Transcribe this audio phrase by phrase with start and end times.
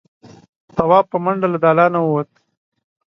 [0.77, 2.29] تواب په منډه له دالانه ووت.